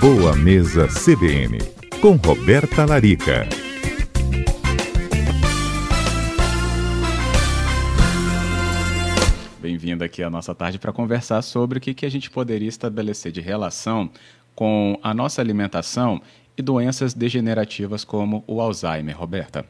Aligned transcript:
Boa 0.00 0.34
Mesa 0.34 0.88
CBN, 0.88 1.58
com 2.00 2.12
Roberta 2.12 2.86
Larica. 2.86 3.46
Bem-vindo 9.60 10.02
aqui 10.02 10.22
à 10.22 10.30
nossa 10.30 10.54
tarde 10.54 10.78
para 10.78 10.90
conversar 10.90 11.42
sobre 11.42 11.76
o 11.76 11.80
que, 11.82 11.92
que 11.92 12.06
a 12.06 12.10
gente 12.10 12.30
poderia 12.30 12.66
estabelecer 12.66 13.30
de 13.30 13.42
relação 13.42 14.10
com 14.54 14.98
a 15.02 15.12
nossa 15.12 15.42
alimentação 15.42 16.22
e 16.56 16.62
doenças 16.62 17.12
degenerativas 17.12 18.02
como 18.02 18.42
o 18.46 18.58
Alzheimer, 18.58 19.18
Roberta. 19.18 19.66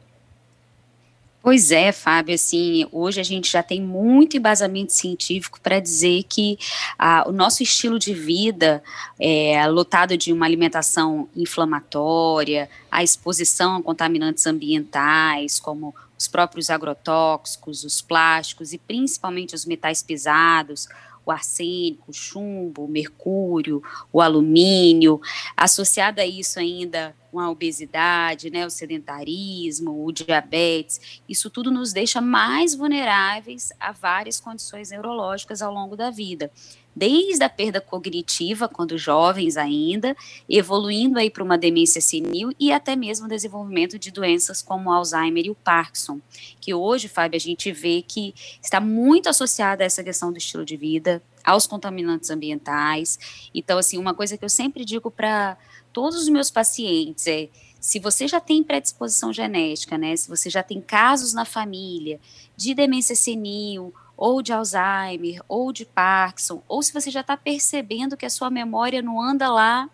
Pois 1.43 1.71
é, 1.71 1.91
Fábio, 1.91 2.35
assim, 2.35 2.85
hoje 2.91 3.19
a 3.19 3.23
gente 3.23 3.51
já 3.51 3.63
tem 3.63 3.81
muito 3.81 4.37
embasamento 4.37 4.93
científico 4.93 5.59
para 5.59 5.79
dizer 5.79 6.21
que 6.29 6.59
ah, 6.99 7.23
o 7.27 7.31
nosso 7.31 7.63
estilo 7.63 7.97
de 7.97 8.13
vida 8.13 8.83
é 9.19 9.65
lotado 9.67 10.15
de 10.15 10.31
uma 10.31 10.45
alimentação 10.45 11.27
inflamatória, 11.35 12.69
a 12.91 13.03
exposição 13.03 13.77
a 13.77 13.81
contaminantes 13.81 14.45
ambientais, 14.45 15.59
como 15.59 15.95
os 16.15 16.27
próprios 16.27 16.69
agrotóxicos, 16.69 17.83
os 17.83 18.01
plásticos 18.03 18.71
e 18.71 18.77
principalmente 18.77 19.55
os 19.55 19.65
metais 19.65 20.03
pesados, 20.03 20.87
o 21.25 21.31
arsênico, 21.31 22.11
o 22.11 22.13
chumbo, 22.13 22.85
o 22.85 22.87
mercúrio, 22.87 23.81
o 24.11 24.21
alumínio, 24.21 25.21
associado 25.55 26.21
a 26.21 26.25
isso 26.25 26.59
ainda 26.59 27.15
a 27.39 27.49
obesidade, 27.49 28.49
né, 28.49 28.65
o 28.65 28.69
sedentarismo, 28.69 30.05
o 30.05 30.11
diabetes, 30.11 31.21
isso 31.29 31.49
tudo 31.49 31.71
nos 31.71 31.93
deixa 31.93 32.19
mais 32.19 32.75
vulneráveis 32.75 33.71
a 33.79 33.91
várias 33.91 34.39
condições 34.39 34.91
neurológicas 34.91 35.61
ao 35.61 35.73
longo 35.73 35.95
da 35.95 36.09
vida 36.09 36.51
desde 36.95 37.43
a 37.43 37.49
perda 37.49 37.79
cognitiva, 37.79 38.67
quando 38.67 38.97
jovens 38.97 39.57
ainda, 39.57 40.15
evoluindo 40.49 41.17
aí 41.17 41.29
para 41.29 41.43
uma 41.43 41.57
demência 41.57 42.01
senil 42.01 42.51
e 42.59 42.71
até 42.71 42.95
mesmo 42.95 43.27
desenvolvimento 43.27 43.97
de 43.97 44.11
doenças 44.11 44.61
como 44.61 44.91
Alzheimer 44.91 45.45
e 45.45 45.49
o 45.49 45.55
Parkinson, 45.55 46.19
que 46.59 46.73
hoje, 46.73 47.07
Fábio, 47.07 47.37
a 47.37 47.39
gente 47.39 47.71
vê 47.71 48.01
que 48.01 48.33
está 48.61 48.79
muito 48.79 49.29
associada 49.29 49.83
a 49.83 49.85
essa 49.85 50.03
questão 50.03 50.31
do 50.31 50.37
estilo 50.37 50.65
de 50.65 50.75
vida, 50.75 51.21
aos 51.43 51.65
contaminantes 51.65 52.29
ambientais. 52.29 53.49
Então, 53.53 53.77
assim, 53.77 53.97
uma 53.97 54.13
coisa 54.13 54.37
que 54.37 54.45
eu 54.45 54.49
sempre 54.49 54.85
digo 54.85 55.09
para 55.09 55.57
todos 55.91 56.21
os 56.21 56.29
meus 56.29 56.49
pacientes 56.49 57.27
é 57.27 57.49
se 57.79 57.99
você 57.99 58.27
já 58.27 58.39
tem 58.39 58.63
predisposição 58.63 59.33
genética, 59.33 59.97
né, 59.97 60.15
se 60.15 60.29
você 60.29 60.49
já 60.49 60.61
tem 60.61 60.79
casos 60.79 61.33
na 61.33 61.45
família 61.45 62.19
de 62.55 62.75
demência 62.75 63.15
senil 63.15 63.91
ou 64.21 64.39
de 64.39 64.53
Alzheimer, 64.53 65.41
ou 65.49 65.73
de 65.73 65.83
Parkinson, 65.83 66.61
ou 66.67 66.83
se 66.83 66.93
você 66.93 67.09
já 67.09 67.21
está 67.21 67.35
percebendo 67.35 68.15
que 68.15 68.23
a 68.23 68.29
sua 68.29 68.51
memória 68.51 69.01
não 69.01 69.19
anda 69.19 69.49
lá 69.49 69.89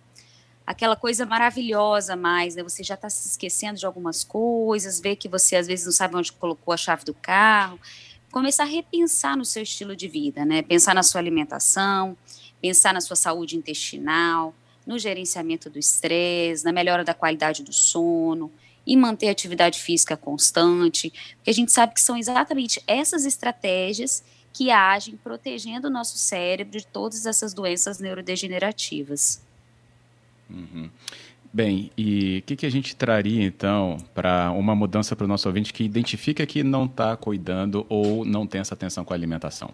aquela 0.66 0.98
coisa 0.98 1.26
maravilhosa 1.26 2.14
mais, 2.14 2.54
né? 2.54 2.62
Você 2.62 2.84
já 2.84 2.96
está 2.96 3.10
se 3.10 3.26
esquecendo 3.26 3.80
de 3.80 3.86
algumas 3.86 4.26
coisas, 4.26 5.00
vê 5.00 5.16
que 5.16 5.30
você 5.30 5.56
às 5.56 5.66
vezes 5.66 5.86
não 5.86 5.94
sabe 5.94 6.18
onde 6.18 6.34
colocou 6.34 6.74
a 6.74 6.78
chave 6.78 7.06
do 7.06 7.14
carro. 7.14 7.80
Começar 8.30 8.64
a 8.64 8.66
repensar 8.66 9.38
no 9.38 9.46
seu 9.46 9.64
estilo 9.64 9.96
de 9.96 10.10
vida, 10.10 10.44
né? 10.44 10.62
Pensar 10.62 10.94
na 10.94 11.04
sua 11.04 11.22
alimentação, 11.22 12.18
pensar 12.62 12.94
na 12.94 13.00
sua 13.00 13.16
saúde 13.16 13.56
intestinal, 13.56 14.54
no 14.86 15.00
gerenciamento 15.00 15.70
do 15.70 15.80
estresse, 15.80 16.66
na 16.66 16.74
melhora 16.74 17.06
da 17.06 17.14
qualidade 17.14 17.64
do 17.64 17.72
sono, 17.72 18.52
e 18.88 18.96
manter 18.96 19.28
a 19.28 19.32
atividade 19.32 19.80
física 19.80 20.16
constante, 20.16 21.12
porque 21.36 21.50
a 21.50 21.54
gente 21.54 21.72
sabe 21.72 21.94
que 21.94 22.02
são 22.02 22.16
exatamente 22.16 22.82
essas 22.88 23.26
estratégias 23.26 24.24
que 24.54 24.72
agem 24.72 25.18
protegendo 25.18 25.88
o 25.88 25.92
nosso 25.92 26.18
cérebro 26.18 26.80
de 26.80 26.88
todas 26.88 27.26
essas 27.26 27.54
doenças 27.54 28.00
neurodegenerativas. 28.00 29.46
Uhum. 30.50 30.90
Bem, 31.54 31.92
e 31.98 32.40
o 32.40 32.42
que, 32.44 32.56
que, 32.56 32.66
a 32.66 32.70
gente 32.70 32.96
traria 32.96 33.44
então 33.44 33.98
para 34.16 34.52
uma 34.52 34.76
mudança 34.76 35.16
para 35.16 35.26
o 35.26 35.28
nosso 35.28 35.48
ouvinte 35.48 35.74
que 35.74 35.84
identifica 35.84 36.46
que 36.46 36.64
não 36.64 36.86
está 36.86 37.16
cuidando 37.18 37.86
ou 37.90 38.24
não 38.26 38.48
tem 38.48 38.62
essa 38.62 38.74
atenção 38.74 39.04
com 39.04 39.14
a 39.14 39.16
alimentação? 39.16 39.74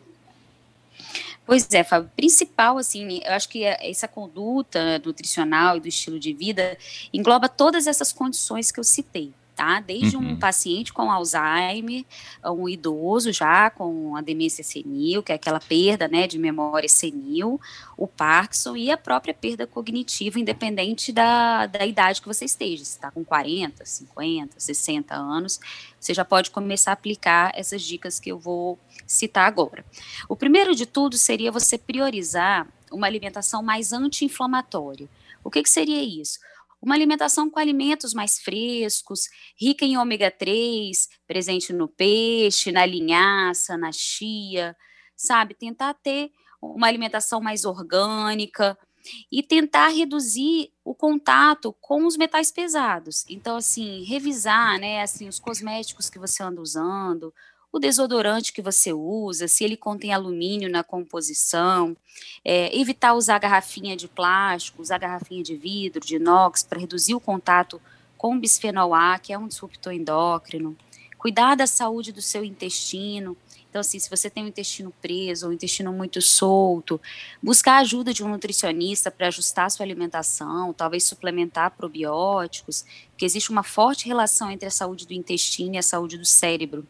Pois 1.45 1.69
é, 1.73 1.83
Fábio, 1.83 2.09
principal, 2.15 2.77
assim, 2.77 3.19
eu 3.25 3.33
acho 3.33 3.49
que 3.49 3.63
essa 3.65 4.07
conduta 4.07 4.99
nutricional 4.99 5.75
e 5.75 5.81
do 5.81 5.87
estilo 5.87 6.17
de 6.17 6.33
vida 6.33 6.77
engloba 7.13 7.49
todas 7.49 7.85
essas 7.85 8.13
condições 8.13 8.71
que 8.71 8.79
eu 8.79 8.83
citei 8.83 9.33
tá? 9.55 9.79
Desde 9.79 10.17
uhum. 10.17 10.31
um 10.31 10.35
paciente 10.35 10.91
com 10.91 11.11
Alzheimer, 11.11 12.05
um 12.45 12.67
idoso 12.67 13.31
já 13.31 13.69
com 13.69 14.15
a 14.15 14.21
demência 14.21 14.63
senil, 14.63 15.23
que 15.23 15.31
é 15.31 15.35
aquela 15.35 15.59
perda, 15.59 16.07
né, 16.07 16.27
de 16.27 16.37
memória 16.37 16.89
senil, 16.89 17.59
o 17.97 18.07
Parkinson 18.07 18.75
e 18.75 18.91
a 18.91 18.97
própria 18.97 19.33
perda 19.33 19.65
cognitiva, 19.67 20.39
independente 20.39 21.11
da, 21.11 21.65
da 21.67 21.85
idade 21.85 22.21
que 22.21 22.27
você 22.27 22.45
esteja. 22.45 22.83
Se 22.83 22.91
está 22.91 23.11
com 23.11 23.23
40, 23.23 23.85
50, 23.85 24.59
60 24.59 25.15
anos, 25.15 25.59
você 25.99 26.13
já 26.13 26.25
pode 26.25 26.51
começar 26.51 26.91
a 26.91 26.93
aplicar 26.93 27.51
essas 27.55 27.81
dicas 27.81 28.19
que 28.19 28.31
eu 28.31 28.39
vou 28.39 28.77
citar 29.05 29.47
agora. 29.47 29.85
O 30.27 30.35
primeiro 30.35 30.75
de 30.75 30.85
tudo 30.85 31.17
seria 31.17 31.51
você 31.51 31.77
priorizar 31.77 32.67
uma 32.91 33.07
alimentação 33.07 33.63
mais 33.63 33.91
anti-inflamatória. 33.91 35.09
O 35.43 35.49
que, 35.49 35.61
que 35.61 35.69
seria 35.69 36.01
isso? 36.01 36.39
Uma 36.83 36.95
alimentação 36.95 37.49
com 37.49 37.59
alimentos 37.59 38.13
mais 38.13 38.39
frescos, 38.39 39.29
rica 39.57 39.85
em 39.85 39.97
ômega 39.97 40.29
3, 40.29 41.07
presente 41.25 41.71
no 41.71 41.87
peixe, 41.87 42.73
na 42.73 42.85
linhaça, 42.85 43.77
na 43.77 43.89
chia, 43.93 44.75
sabe? 45.15 45.53
Tentar 45.53 45.93
ter 45.93 46.29
uma 46.61 46.87
alimentação 46.87 47.39
mais 47.39 47.63
orgânica 47.63 48.77
e 49.31 49.41
tentar 49.41 49.87
reduzir 49.89 50.73
o 50.83 50.93
contato 50.93 51.73
com 51.79 52.05
os 52.05 52.17
metais 52.17 52.51
pesados. 52.51 53.23
Então, 53.29 53.55
assim, 53.55 54.03
revisar, 54.03 54.77
né, 54.77 55.01
assim, 55.01 55.29
os 55.29 55.39
cosméticos 55.39 56.09
que 56.09 56.19
você 56.19 56.43
anda 56.43 56.61
usando, 56.61 57.33
o 57.73 57.79
desodorante 57.79 58.53
que 58.53 58.61
você 58.61 58.93
usa, 58.93 59.47
se 59.47 59.63
ele 59.63 59.75
contém 59.75 60.13
alumínio 60.13 60.69
na 60.69 60.83
composição, 60.83 61.97
é, 62.45 62.73
evitar 62.77 63.15
usar 63.15 63.39
garrafinha 63.39 63.97
de 63.97 64.07
plástico, 64.07 64.79
usar 64.79 64.99
garrafinha 64.99 65.41
de 65.41 65.55
vidro, 65.55 65.99
de 65.99 66.17
inox, 66.17 66.61
para 66.61 66.79
reduzir 66.79 67.15
o 67.15 67.19
contato 67.19 67.81
com 68.15 68.35
o 68.35 68.39
bisfenol 68.39 68.93
A, 68.93 69.17
que 69.17 69.33
é 69.33 69.37
um 69.39 69.47
disruptor 69.47 69.91
endócrino, 69.91 70.77
cuidar 71.17 71.55
da 71.55 71.65
saúde 71.65 72.11
do 72.11 72.21
seu 72.21 72.45
intestino, 72.45 73.35
então, 73.73 73.79
assim, 73.79 73.97
se 73.97 74.07
você 74.07 74.29
tem 74.29 74.43
o 74.43 74.47
intestino 74.47 74.93
preso 75.01 75.47
o 75.47 75.51
intestino 75.51 75.91
muito 75.91 76.21
solto, 76.21 77.01
buscar 77.41 77.77
a 77.77 77.79
ajuda 77.79 78.13
de 78.13 78.23
um 78.23 78.29
nutricionista 78.29 79.09
para 79.09 79.29
ajustar 79.29 79.65
a 79.65 79.69
sua 79.71 79.83
alimentação, 79.83 80.71
talvez 80.73 81.05
suplementar 81.05 81.71
probióticos, 81.71 82.85
porque 83.09 83.25
existe 83.25 83.49
uma 83.49 83.63
forte 83.63 84.05
relação 84.05 84.51
entre 84.51 84.67
a 84.67 84.71
saúde 84.71 85.07
do 85.07 85.13
intestino 85.13 85.73
e 85.73 85.79
a 85.79 85.81
saúde 85.81 86.19
do 86.19 86.25
cérebro 86.25 86.87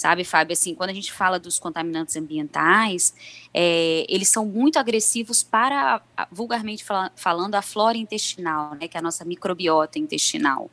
sabe, 0.00 0.24
Fábio? 0.24 0.54
Assim, 0.54 0.74
quando 0.74 0.88
a 0.88 0.94
gente 0.94 1.12
fala 1.12 1.38
dos 1.38 1.58
contaminantes 1.58 2.16
ambientais, 2.16 3.14
é, 3.52 4.06
eles 4.08 4.30
são 4.30 4.46
muito 4.46 4.78
agressivos 4.78 5.42
para, 5.42 6.00
vulgarmente 6.32 6.82
fala, 6.82 7.12
falando, 7.14 7.54
a 7.54 7.60
flora 7.60 7.98
intestinal, 7.98 8.74
né, 8.80 8.88
que 8.88 8.96
é 8.96 9.00
a 9.00 9.02
nossa 9.02 9.26
microbiota 9.26 9.98
intestinal. 9.98 10.70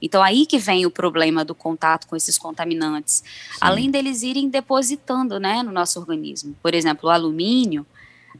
Então, 0.00 0.22
aí 0.22 0.44
que 0.44 0.58
vem 0.58 0.84
o 0.84 0.90
problema 0.90 1.42
do 1.42 1.54
contato 1.54 2.06
com 2.06 2.14
esses 2.14 2.36
contaminantes, 2.36 3.24
Sim. 3.24 3.58
além 3.62 3.90
deles 3.90 4.22
irem 4.22 4.50
depositando, 4.50 5.40
né, 5.40 5.62
no 5.62 5.72
nosso 5.72 5.98
organismo. 5.98 6.54
Por 6.62 6.74
exemplo, 6.74 7.08
o 7.08 7.12
alumínio, 7.12 7.86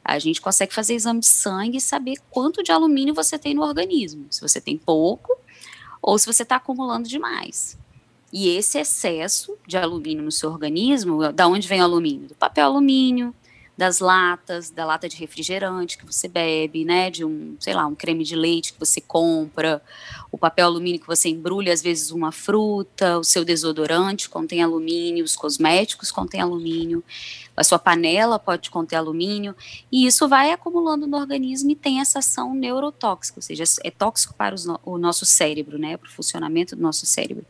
a 0.05 0.19
gente 0.19 0.39
consegue 0.39 0.75
fazer 0.75 0.93
exame 0.93 1.21
de 1.21 1.29
sangue 1.29 1.79
e 1.79 1.81
saber 1.81 2.19
quanto 2.29 2.63
de 2.63 2.71
alumínio 2.71 3.15
você 3.15 3.39
tem 3.39 3.55
no 3.55 3.63
organismo, 3.63 4.27
se 4.31 4.43
você 4.43 4.61
tem 4.61 4.77
pouco 4.77 5.35
ou 6.03 6.19
se 6.19 6.27
você 6.27 6.43
está 6.43 6.57
acumulando 6.57 7.09
demais. 7.09 7.79
E 8.33 8.49
esse 8.49 8.79
excesso 8.79 9.57
de 9.67 9.77
alumínio 9.77 10.25
no 10.25 10.33
seu 10.33 10.51
organismo, 10.51 11.33
da 11.33 11.47
onde 11.47 11.69
vem 11.69 11.81
o 11.81 11.85
alumínio? 11.85 12.29
Do 12.29 12.35
papel 12.35 12.67
alumínio, 12.67 13.35
das 13.77 13.99
latas, 14.01 14.71
da 14.71 14.87
lata 14.87 15.07
de 15.09 15.17
refrigerante 15.17 15.99
que 15.99 16.07
você 16.07 16.27
bebe, 16.27 16.85
né, 16.85 17.11
de 17.11 17.25
um, 17.25 17.57
sei 17.61 17.75
lá, 17.75 17.87
um 17.87 17.95
creme 17.95 18.25
de 18.25 18.35
leite 18.35 18.73
que 18.73 18.81
você 18.81 19.03
compra, 19.03 19.83
o 20.33 20.39
papel 20.39 20.67
alumínio 20.67 21.01
que 21.01 21.07
você 21.07 21.29
embrulha 21.29 21.73
às 21.73 21.83
vezes 21.83 22.11
uma 22.11 22.33
fruta, 22.33 23.19
o 23.19 23.25
seu 23.25 23.45
desodorante 23.45 24.31
contém 24.31 24.63
alumínio, 24.63 25.25
os 25.25 25.37
cosméticos 25.37 26.11
contêm 26.11 26.41
alumínio, 26.41 27.05
a 27.55 27.63
sua 27.63 27.79
panela 27.79 28.39
pode 28.39 28.71
conter 28.71 28.97
alumínio, 28.97 29.55
e 29.93 30.07
isso 30.07 30.27
vai 30.27 30.53
acumulando 30.53 31.07
no 31.07 31.17
organismo 31.17 31.71
e 31.71 31.75
tem 31.75 32.01
essa 32.01 32.21
ação 32.21 32.55
neurotóxica, 32.55 33.39
ou 33.39 33.43
seja, 33.43 33.65
é 33.85 33.91
tóxico 33.91 34.35
para 34.35 34.55
o 34.85 34.97
nosso 34.97 35.27
cérebro, 35.27 35.79
né, 35.79 35.99
para 35.99 36.09
o 36.09 36.13
funcionamento 36.13 36.75
do 36.75 36.83
nosso 36.83 37.05
cérebro. 37.05 37.45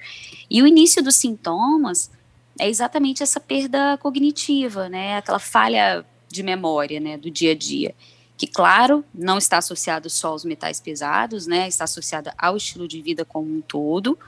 E 0.50 0.60
o 0.60 0.66
início 0.66 1.02
dos 1.02 1.14
sintomas 1.16 2.10
é 2.58 2.68
exatamente 2.68 3.22
essa 3.22 3.38
perda 3.38 3.96
cognitiva, 3.98 4.88
né, 4.88 5.18
aquela 5.18 5.38
falha 5.38 6.04
de 6.36 6.42
memória, 6.42 7.00
né, 7.00 7.16
do 7.16 7.30
dia 7.30 7.52
a 7.52 7.54
dia, 7.54 7.94
que 8.36 8.46
claro, 8.46 9.04
não 9.14 9.38
está 9.38 9.58
associado 9.58 10.08
só 10.08 10.28
aos 10.28 10.44
metais 10.44 10.80
pesados, 10.80 11.46
né, 11.46 11.66
está 11.66 11.84
associada 11.84 12.32
ao 12.38 12.56
estilo 12.56 12.86
de 12.86 13.00
vida 13.00 13.24
como 13.24 13.52
um 13.52 13.60
todo, 13.60 14.18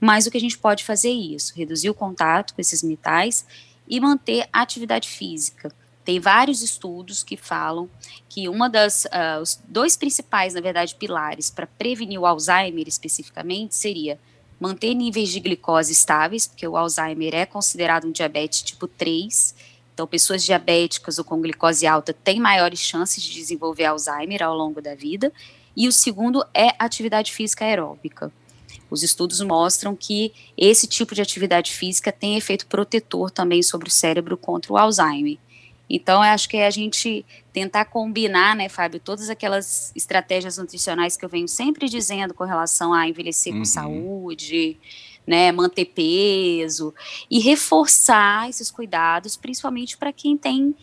mas 0.00 0.26
o 0.26 0.30
que 0.30 0.36
a 0.36 0.40
gente 0.40 0.58
pode 0.58 0.84
fazer 0.84 1.08
é 1.08 1.12
isso, 1.12 1.54
reduzir 1.56 1.90
o 1.90 1.94
contato 1.94 2.54
com 2.54 2.60
esses 2.60 2.82
metais 2.82 3.46
e 3.88 3.98
manter 3.98 4.46
a 4.52 4.60
atividade 4.62 5.08
física. 5.08 5.72
tem 6.04 6.20
vários 6.20 6.62
estudos 6.62 7.24
que 7.24 7.36
falam 7.36 7.90
que 8.28 8.48
uma 8.48 8.70
das 8.70 9.06
uh, 9.06 9.42
os 9.42 9.60
dois 9.66 9.96
principais, 9.96 10.54
na 10.54 10.60
verdade, 10.60 10.94
pilares 10.94 11.50
para 11.50 11.66
prevenir 11.66 12.20
o 12.20 12.26
Alzheimer 12.26 12.86
especificamente 12.86 13.74
seria 13.74 14.16
manter 14.60 14.94
níveis 14.94 15.30
de 15.30 15.40
glicose 15.40 15.92
estáveis, 15.92 16.46
porque 16.46 16.66
o 16.66 16.76
Alzheimer 16.76 17.34
é 17.34 17.46
considerado 17.46 18.06
um 18.06 18.12
diabetes 18.12 18.62
tipo 18.62 18.86
3. 18.86 19.54
Então, 19.96 20.06
pessoas 20.06 20.44
diabéticas 20.44 21.18
ou 21.18 21.24
com 21.24 21.40
glicose 21.40 21.86
alta 21.86 22.12
têm 22.12 22.38
maiores 22.38 22.80
chances 22.80 23.22
de 23.22 23.32
desenvolver 23.32 23.86
Alzheimer 23.86 24.42
ao 24.42 24.54
longo 24.54 24.82
da 24.82 24.94
vida. 24.94 25.32
E 25.74 25.88
o 25.88 25.92
segundo 25.92 26.44
é 26.52 26.68
atividade 26.78 27.32
física 27.32 27.64
aeróbica. 27.64 28.30
Os 28.90 29.02
estudos 29.02 29.40
mostram 29.40 29.96
que 29.96 30.34
esse 30.54 30.86
tipo 30.86 31.14
de 31.14 31.22
atividade 31.22 31.72
física 31.72 32.12
tem 32.12 32.36
efeito 32.36 32.66
protetor 32.66 33.30
também 33.30 33.62
sobre 33.62 33.88
o 33.88 33.90
cérebro 33.90 34.36
contra 34.36 34.70
o 34.70 34.76
Alzheimer. 34.76 35.38
Então, 35.88 36.16
eu 36.16 36.30
acho 36.30 36.46
que 36.46 36.58
é 36.58 36.66
a 36.66 36.70
gente 36.70 37.24
tentar 37.50 37.86
combinar, 37.86 38.54
né, 38.54 38.68
Fábio, 38.68 39.00
todas 39.00 39.30
aquelas 39.30 39.92
estratégias 39.96 40.58
nutricionais 40.58 41.16
que 41.16 41.24
eu 41.24 41.28
venho 41.28 41.48
sempre 41.48 41.88
dizendo 41.88 42.34
com 42.34 42.44
relação 42.44 42.92
a 42.92 43.08
envelhecer 43.08 43.54
uhum. 43.54 43.60
com 43.60 43.64
saúde, 43.64 44.78
né, 45.26 45.50
manter 45.50 45.86
peso 45.86 46.94
e 47.30 47.40
reforçar 47.40 48.48
esses 48.48 48.70
cuidados, 48.70 49.36
principalmente 49.36 49.96
para 49.96 50.12
quem 50.12 50.36
tem 50.36 50.74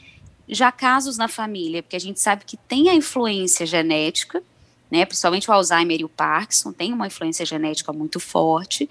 já 0.47 0.71
casos 0.71 1.17
na 1.17 1.27
família, 1.27 1.81
porque 1.81 1.95
a 1.95 1.99
gente 1.99 2.19
sabe 2.19 2.43
que 2.45 2.57
tem 2.57 2.89
a 2.89 2.93
influência 2.93 3.65
genética, 3.65 4.43
né, 4.91 5.05
principalmente 5.05 5.49
o 5.49 5.53
Alzheimer 5.53 6.01
e 6.01 6.03
o 6.03 6.09
Parkinson, 6.09 6.73
tem 6.73 6.91
uma 6.91 7.07
influência 7.07 7.45
genética 7.45 7.93
muito 7.93 8.19
forte, 8.19 8.89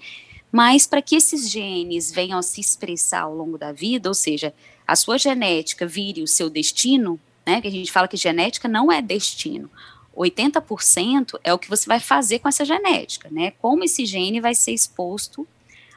mas 0.51 0.85
para 0.85 1.01
que 1.01 1.15
esses 1.15 1.49
genes 1.49 2.11
venham 2.11 2.37
a 2.37 2.43
se 2.43 2.59
expressar 2.59 3.21
ao 3.21 3.35
longo 3.35 3.57
da 3.57 3.71
vida, 3.71 4.09
ou 4.09 4.15
seja, 4.15 4.53
a 4.87 4.95
sua 4.95 5.17
genética 5.17 5.87
vire 5.87 6.21
o 6.21 6.27
seu 6.27 6.49
destino, 6.49 7.19
né? 7.45 7.61
Que 7.61 7.67
a 7.67 7.71
gente 7.71 7.91
fala 7.91 8.07
que 8.07 8.17
genética 8.17 8.67
não 8.67 8.91
é 8.91 9.01
destino. 9.01 9.69
80% 10.15 11.39
é 11.43 11.53
o 11.53 11.59
que 11.59 11.69
você 11.69 11.85
vai 11.87 11.99
fazer 11.99 12.39
com 12.39 12.47
essa 12.47 12.63
genética, 12.63 13.29
né? 13.31 13.51
Como 13.59 13.83
esse 13.83 14.05
gene 14.05 14.39
vai 14.39 14.53
ser 14.53 14.71
exposto 14.71 15.47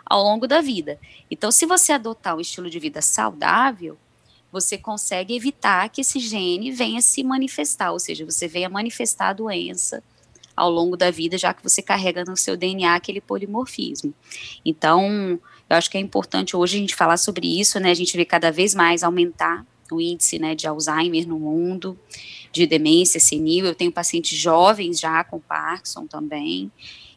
ao 0.05 0.23
longo 0.23 0.47
da 0.47 0.61
vida. 0.61 0.99
Então, 1.31 1.51
se 1.51 1.67
você 1.67 1.93
adotar 1.93 2.37
um 2.37 2.41
estilo 2.41 2.71
de 2.71 2.79
vida 2.79 3.03
saudável, 3.03 3.99
você 4.51 4.79
consegue 4.79 5.35
evitar 5.35 5.89
que 5.91 6.01
esse 6.01 6.19
gene 6.19 6.71
venha 6.71 7.03
se 7.03 7.23
manifestar, 7.23 7.93
ou 7.93 7.99
seja, 7.99 8.25
você 8.25 8.49
venha 8.49 8.69
manifestar 8.69 9.29
a 9.29 9.33
doença 9.33 10.03
ao 10.57 10.71
longo 10.71 10.97
da 10.97 11.11
vida, 11.11 11.37
já 11.37 11.53
que 11.53 11.63
você 11.63 11.83
carrega 11.83 12.25
no 12.25 12.37
seu 12.37 12.57
DNA 12.57 12.95
aquele 12.95 13.21
polimorfismo. 13.21 14.15
Então, 14.65 15.39
eu 15.69 15.77
acho 15.77 15.91
que 15.91 15.99
é 15.99 16.01
importante 16.01 16.57
hoje 16.57 16.79
a 16.79 16.81
gente 16.81 16.95
falar 16.95 17.19
sobre 17.19 17.61
isso, 17.61 17.79
né? 17.79 17.91
A 17.91 17.95
gente 17.95 18.17
vê 18.17 18.25
cada 18.25 18.51
vez 18.51 18.75
mais 18.75 19.03
aumentar 19.03 19.67
o 19.95 20.01
índice 20.01 20.39
né, 20.39 20.55
de 20.55 20.67
Alzheimer 20.67 21.27
no 21.27 21.39
mundo, 21.39 21.99
de 22.53 22.67
demência 22.67 23.21
senil. 23.21 23.67
Eu 23.67 23.75
tenho 23.75 23.93
pacientes 23.93 24.39
jovens 24.39 24.99
já 24.99 25.23
com 25.25 25.39
Parkinson 25.39 26.07
também. 26.07 26.71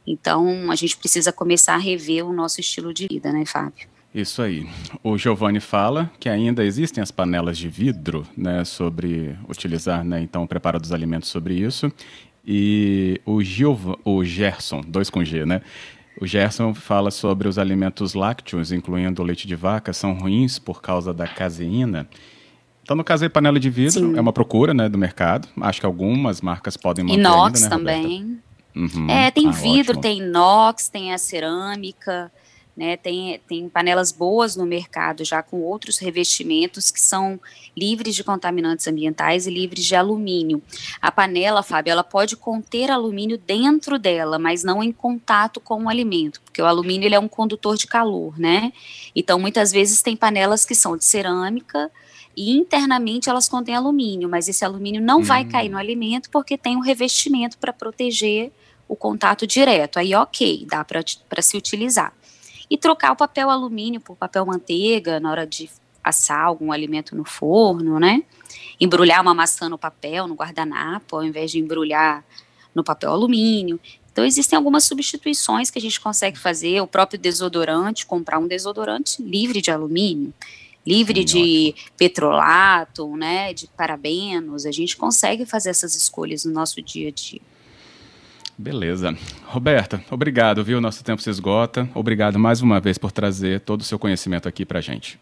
Então, 0.05 0.71
a 0.71 0.75
gente 0.75 0.97
precisa 0.97 1.31
começar 1.31 1.75
a 1.75 1.77
rever 1.77 2.25
o 2.25 2.33
nosso 2.33 2.59
estilo 2.59 2.93
de 2.93 3.07
vida, 3.07 3.31
né, 3.31 3.45
Fábio? 3.45 3.87
Isso 4.13 4.41
aí. 4.41 4.67
O 5.03 5.17
Giovanni 5.17 5.59
fala 5.59 6.11
que 6.19 6.27
ainda 6.27 6.65
existem 6.65 7.01
as 7.01 7.11
panelas 7.11 7.57
de 7.57 7.69
vidro, 7.69 8.25
né, 8.35 8.65
sobre 8.65 9.37
utilizar, 9.47 10.03
né, 10.03 10.19
então, 10.21 10.43
o 10.43 10.47
preparo 10.47 10.79
dos 10.79 10.91
alimentos 10.91 11.29
sobre 11.29 11.53
isso. 11.53 11.91
E 12.45 13.21
o, 13.25 13.43
Giov 13.43 13.99
o 14.03 14.23
Gerson, 14.23 14.81
dois 14.81 15.11
com 15.11 15.23
G, 15.23 15.45
né, 15.45 15.61
o 16.19 16.27
Gerson 16.27 16.73
fala 16.73 17.11
sobre 17.11 17.47
os 17.47 17.57
alimentos 17.57 18.13
lácteos, 18.13 18.71
incluindo 18.71 19.21
o 19.21 19.25
leite 19.25 19.47
de 19.47 19.55
vaca, 19.55 19.93
são 19.93 20.13
ruins 20.13 20.59
por 20.59 20.81
causa 20.81 21.13
da 21.13 21.25
caseína. 21.25 22.09
Então, 22.89 22.97
no 22.97 23.03
caso 23.03 23.23
aí, 23.23 23.29
panela 23.29 23.59
de 23.59 23.69
vidro 23.69 23.99
Sim. 23.99 24.17
é 24.17 24.19
uma 24.19 24.33
procura 24.33 24.73
né, 24.73 24.89
do 24.89 24.97
mercado. 24.97 25.47
Acho 25.61 25.79
que 25.79 25.85
algumas 25.85 26.41
marcas 26.41 26.75
podem 26.75 27.05
manter 27.05 27.19
Inox 27.19 27.61
ainda, 27.61 27.75
né, 27.75 27.77
também. 27.77 28.39
Uhum. 28.75 29.07
É, 29.07 29.29
tem 29.29 29.47
ah, 29.47 29.51
vidro, 29.51 29.91
ótimo. 29.91 30.01
tem 30.01 30.17
inox, 30.17 30.89
tem 30.89 31.13
a 31.13 31.19
cerâmica. 31.19 32.31
Né, 32.75 32.97
tem, 32.97 33.39
tem 33.47 33.69
panelas 33.69 34.11
boas 34.11 34.55
no 34.55 34.65
mercado 34.65 35.23
já 35.23 35.43
com 35.43 35.61
outros 35.61 35.99
revestimentos 35.99 36.89
que 36.89 36.99
são 36.99 37.39
livres 37.77 38.15
de 38.15 38.23
contaminantes 38.23 38.87
ambientais 38.87 39.45
e 39.45 39.51
livres 39.51 39.85
de 39.85 39.95
alumínio. 39.95 40.59
A 40.99 41.11
panela, 41.11 41.61
Fábio, 41.61 41.91
ela 41.91 42.03
pode 42.03 42.35
conter 42.37 42.89
alumínio 42.89 43.37
dentro 43.37 43.99
dela, 43.99 44.39
mas 44.39 44.63
não 44.63 44.81
em 44.81 44.93
contato 44.93 45.59
com 45.59 45.83
o 45.83 45.89
alimento, 45.89 46.41
porque 46.41 46.61
o 46.61 46.65
alumínio 46.65 47.05
ele 47.05 47.15
é 47.15 47.19
um 47.19 47.27
condutor 47.27 47.75
de 47.75 47.85
calor, 47.85 48.39
né? 48.39 48.73
Então, 49.15 49.37
muitas 49.37 49.71
vezes 49.71 50.01
tem 50.01 50.15
panelas 50.15 50.65
que 50.65 50.73
são 50.73 50.97
de 50.97 51.03
cerâmica 51.03 51.91
e 52.35 52.57
internamente 52.57 53.29
elas 53.29 53.47
contêm 53.47 53.75
alumínio, 53.75 54.29
mas 54.29 54.47
esse 54.47 54.63
alumínio 54.63 55.01
não 55.01 55.19
hum. 55.19 55.23
vai 55.23 55.45
cair 55.45 55.69
no 55.69 55.77
alimento 55.77 56.29
porque 56.29 56.57
tem 56.57 56.77
um 56.77 56.81
revestimento 56.81 57.57
para 57.57 57.73
proteger 57.73 58.51
o 58.87 58.95
contato 58.95 59.45
direto. 59.45 59.99
Aí, 59.99 60.15
ok, 60.15 60.65
dá 60.69 60.83
para 60.83 61.41
se 61.41 61.57
utilizar 61.57 62.13
e 62.69 62.77
trocar 62.77 63.11
o 63.11 63.15
papel 63.15 63.49
alumínio 63.49 63.99
por 63.99 64.15
papel 64.15 64.45
manteiga 64.45 65.19
na 65.19 65.31
hora 65.31 65.45
de 65.45 65.69
assar 66.03 66.45
algum 66.45 66.71
alimento 66.71 67.15
no 67.15 67.25
forno, 67.25 67.99
né? 67.99 68.23
Embrulhar 68.79 69.21
uma 69.21 69.33
maçã 69.33 69.67
no 69.67 69.77
papel, 69.77 70.27
no 70.27 70.35
guardanapo, 70.35 71.17
ao 71.17 71.23
invés 71.23 71.51
de 71.51 71.59
embrulhar 71.59 72.23
no 72.73 72.83
papel 72.83 73.11
alumínio. 73.11 73.79
Então, 74.11 74.25
existem 74.25 74.57
algumas 74.57 74.83
substituições 74.85 75.69
que 75.69 75.77
a 75.77 75.81
gente 75.81 75.99
consegue 75.99 76.37
fazer. 76.37 76.81
O 76.81 76.87
próprio 76.87 77.19
desodorante, 77.19 78.05
comprar 78.05 78.39
um 78.39 78.47
desodorante 78.47 79.21
livre 79.21 79.61
de 79.61 79.71
alumínio, 79.71 80.33
livre 80.89 81.23
de 81.23 81.75
petrolato, 81.95 83.15
né, 83.15 83.53
de 83.53 83.67
parabenos. 83.67 84.65
A 84.65 84.71
gente 84.71 84.97
consegue 84.97 85.45
fazer 85.45 85.69
essas 85.69 85.95
escolhas 85.95 86.43
no 86.43 86.51
nosso 86.51 86.81
dia 86.81 87.09
a 87.09 87.11
dia. 87.11 87.41
Beleza. 88.57 89.17
Roberta, 89.45 90.03
obrigado, 90.11 90.61
viu? 90.65 90.81
Nosso 90.81 91.01
tempo 91.01 91.21
se 91.21 91.29
esgota. 91.29 91.89
Obrigado 91.95 92.37
mais 92.37 92.61
uma 92.61 92.81
vez 92.81 92.97
por 92.97 93.09
trazer 93.09 93.61
todo 93.61 93.79
o 93.79 93.85
seu 93.85 93.97
conhecimento 93.97 94.49
aqui 94.49 94.65
para 94.65 94.81
gente. 94.81 95.17